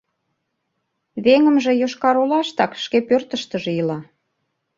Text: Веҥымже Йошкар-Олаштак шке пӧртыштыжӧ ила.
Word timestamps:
Веҥымже 1.25 1.71
Йошкар-Олаштак 1.81 2.71
шке 2.83 2.99
пӧртыштыжӧ 3.07 3.71
ила. 3.81 3.99